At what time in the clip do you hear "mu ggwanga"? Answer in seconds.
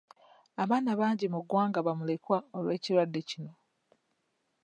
1.33-1.79